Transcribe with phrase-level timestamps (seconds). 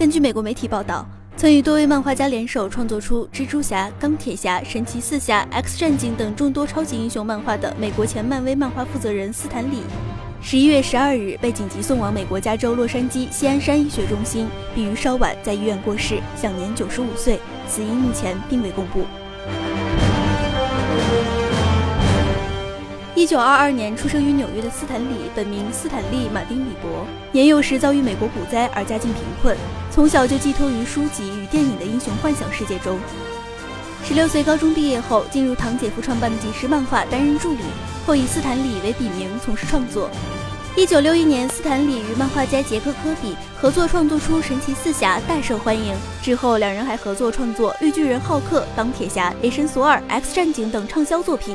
[0.00, 9.82] 根据美国媒体报道，曾与多位漫画家联手创作出蜘蛛侠、钢铁侠、神奇四侠、X 战警等众多超级英雄漫画的美国前漫威漫画负责人斯坦李，
[10.40, 19.04] 十一月十二日被紧急送往美国加州洛杉矶西安山医学中心，并于稍晚在医院过世，享年九十五岁，死因目前并未公布。
[23.20, 29.54] 一九二二年出生于纽约的斯坦李，本名斯坦利·马丁·李伯，年幼时遭遇美国股灾而家境贫困，
[29.90, 32.98] 从小就寄托于书籍与电影的英雄幻想世界中。
[34.02, 37.58] 十六岁高中毕业后，进入堂姐夫创办的纪实漫画担任助理，
[38.06, 40.08] 后以斯坦李为笔名从事创作。
[40.74, 45.94] 一九六一年，斯坦李与漫画家杰克·科比合作创作出《神奇四侠》，大受欢迎。
[46.22, 51.54] 之后，两人还合作创作《绿巨人浩克》《钢铁侠》《雷神索尔》《X 战警》等畅销作品。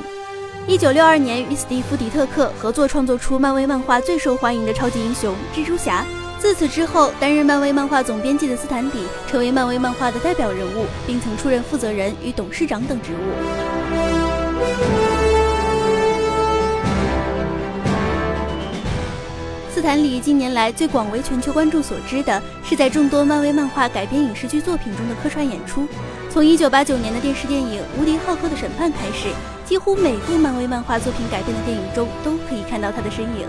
[0.67, 6.03] 一九六二年，与史蒂夫·迪特克合作创作出漫威漫画最受欢迎的超级英雄蜘蛛侠。
[6.39, 14.94] 自此之后，担任漫威漫画总编辑的斯坦迪成为漫威漫画的代表人物，并曾出任负责人与董事长等职务。
[19.75, 25.85] 斯坦李近年来最广为全球观众所知的是在众多漫威漫画改编影视剧作品中的客串演出。
[26.31, 29.27] 从一九八九年的电视电影《无敌浩克的审判》开始。
[29.65, 33.45] 几乎每部漫威漫画作品改编的电影中都可以看到他的身影，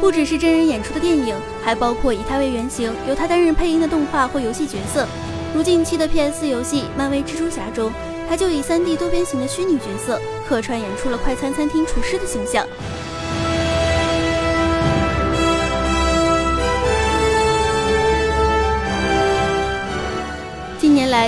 [0.00, 5.06] 不只是真人演出的电影，还包括以他为原型、由他担任配音的动画或游戏角色。
[5.54, 7.92] 如近期的 PS 游戏《漫威蜘蛛侠》中，
[8.28, 12.66] 他就以 3D 多边形的虚拟角色客串演出了快餐餐厅厨师的形象。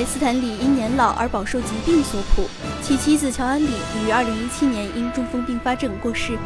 [0.04, 2.48] 斯坦李因年老而饱受疾病所苦，
[2.82, 6.36] 其妻子乔安里于2017年因中风并发症过世。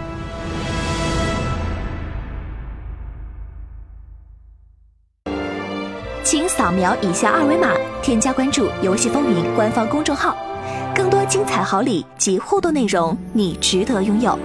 [6.25, 10.34] 请扫描以下二维码，添加关注“游戏风云”官方公众号，
[10.94, 14.38] 更多精彩好礼及互动内容，你值得拥有。